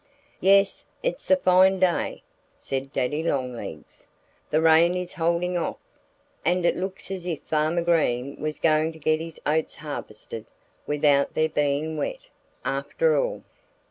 [0.39, 0.83] "Yes!
[1.03, 2.23] It's a fine day,"
[2.57, 4.07] said Daddy Longlegs.
[4.49, 5.77] "The rain is holding off.
[6.43, 10.47] And it looks as if Farmer Green was going to get his oats harvested
[10.87, 12.29] without their being wet,
[12.65, 13.43] after all."